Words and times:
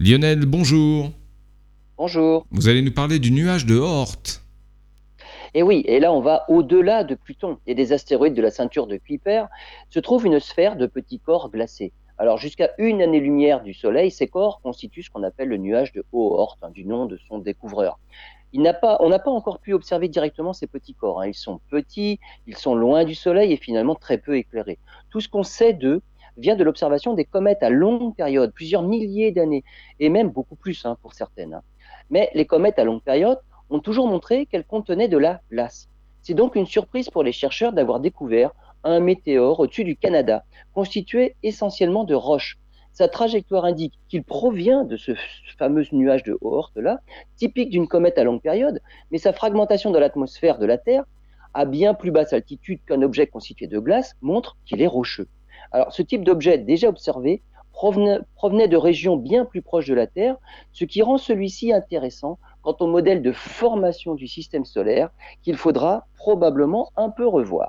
Lionel, 0.00 0.46
bonjour. 0.46 1.10
Bonjour. 1.96 2.46
Vous 2.52 2.68
allez 2.68 2.82
nous 2.82 2.92
parler 2.92 3.18
du 3.18 3.32
nuage 3.32 3.66
de 3.66 3.74
Oort. 3.74 4.14
Et 5.54 5.64
oui, 5.64 5.82
et 5.86 5.98
là 5.98 6.12
on 6.12 6.20
va 6.20 6.44
au-delà 6.48 7.02
de 7.02 7.16
Pluton 7.16 7.58
et 7.66 7.74
des 7.74 7.92
astéroïdes 7.92 8.34
de 8.34 8.42
la 8.42 8.52
ceinture 8.52 8.86
de 8.86 8.96
Kuiper, 8.96 9.46
se 9.90 9.98
trouve 9.98 10.24
une 10.24 10.38
sphère 10.38 10.76
de 10.76 10.86
petits 10.86 11.18
corps 11.18 11.50
glacés. 11.50 11.92
Alors 12.16 12.38
jusqu'à 12.38 12.70
une 12.78 13.02
année-lumière 13.02 13.60
du 13.60 13.74
Soleil, 13.74 14.12
ces 14.12 14.28
corps 14.28 14.60
constituent 14.62 15.02
ce 15.02 15.10
qu'on 15.10 15.24
appelle 15.24 15.48
le 15.48 15.56
nuage 15.56 15.92
de 15.92 16.04
Oort, 16.12 16.58
hein, 16.62 16.70
du 16.70 16.84
nom 16.84 17.06
de 17.06 17.18
son 17.28 17.40
découvreur. 17.40 17.98
Il 18.52 18.62
n'a 18.62 18.74
pas, 18.74 18.98
on 19.00 19.08
n'a 19.08 19.18
pas 19.18 19.32
encore 19.32 19.58
pu 19.58 19.72
observer 19.72 20.08
directement 20.08 20.52
ces 20.52 20.68
petits 20.68 20.94
corps. 20.94 21.22
Hein. 21.22 21.26
Ils 21.26 21.34
sont 21.34 21.60
petits, 21.70 22.20
ils 22.46 22.56
sont 22.56 22.76
loin 22.76 23.04
du 23.04 23.16
Soleil 23.16 23.52
et 23.52 23.56
finalement 23.56 23.96
très 23.96 24.18
peu 24.18 24.36
éclairés. 24.36 24.78
Tout 25.10 25.20
ce 25.20 25.28
qu'on 25.28 25.42
sait 25.42 25.72
d'eux 25.72 26.02
vient 26.38 26.56
de 26.56 26.64
l'observation 26.64 27.14
des 27.14 27.24
comètes 27.24 27.62
à 27.62 27.70
longue 27.70 28.14
période, 28.14 28.52
plusieurs 28.54 28.82
milliers 28.82 29.32
d'années, 29.32 29.64
et 30.00 30.08
même 30.08 30.30
beaucoup 30.30 30.56
plus 30.56 30.86
hein, 30.86 30.96
pour 31.02 31.14
certaines. 31.14 31.54
Hein. 31.54 31.62
Mais 32.10 32.30
les 32.34 32.46
comètes 32.46 32.78
à 32.78 32.84
longue 32.84 33.02
période 33.02 33.38
ont 33.70 33.80
toujours 33.80 34.06
montré 34.06 34.46
qu'elles 34.46 34.64
contenaient 34.64 35.08
de 35.08 35.18
la 35.18 35.40
glace. 35.50 35.88
C'est 36.22 36.34
donc 36.34 36.56
une 36.56 36.66
surprise 36.66 37.10
pour 37.10 37.22
les 37.22 37.32
chercheurs 37.32 37.72
d'avoir 37.72 38.00
découvert 38.00 38.52
un 38.84 39.00
météore 39.00 39.60
au-dessus 39.60 39.84
du 39.84 39.96
Canada, 39.96 40.44
constitué 40.74 41.36
essentiellement 41.42 42.04
de 42.04 42.14
roches. 42.14 42.58
Sa 42.92 43.08
trajectoire 43.08 43.64
indique 43.64 43.94
qu'il 44.08 44.24
provient 44.24 44.84
de 44.84 44.96
ce 44.96 45.12
fameux 45.58 45.84
nuage 45.92 46.22
de 46.22 46.36
Oort-là, 46.40 47.00
typique 47.36 47.70
d'une 47.70 47.88
comète 47.88 48.18
à 48.18 48.24
longue 48.24 48.40
période, 48.40 48.80
mais 49.10 49.18
sa 49.18 49.32
fragmentation 49.32 49.90
de 49.90 49.98
l'atmosphère 49.98 50.58
de 50.58 50.66
la 50.66 50.78
Terre, 50.78 51.04
à 51.54 51.64
bien 51.64 51.94
plus 51.94 52.10
basse 52.10 52.32
altitude 52.32 52.80
qu'un 52.86 53.02
objet 53.02 53.26
constitué 53.26 53.66
de 53.66 53.78
glace, 53.78 54.16
montre 54.20 54.56
qu'il 54.64 54.82
est 54.82 54.86
rocheux. 54.86 55.28
Alors, 55.72 55.92
ce 55.92 56.02
type 56.02 56.24
d'objet 56.24 56.58
déjà 56.58 56.88
observé 56.88 57.42
provenait, 57.72 58.68
de 58.68 58.76
régions 58.76 59.16
bien 59.16 59.44
plus 59.44 59.62
proches 59.62 59.86
de 59.86 59.94
la 59.94 60.08
Terre, 60.08 60.36
ce 60.72 60.84
qui 60.84 61.00
rend 61.02 61.16
celui-ci 61.16 61.72
intéressant 61.72 62.38
quant 62.62 62.76
au 62.80 62.86
modèle 62.88 63.22
de 63.22 63.30
formation 63.30 64.14
du 64.14 64.26
système 64.26 64.64
solaire 64.64 65.10
qu'il 65.42 65.56
faudra 65.56 66.06
probablement 66.16 66.90
un 66.96 67.08
peu 67.10 67.26
revoir. 67.26 67.66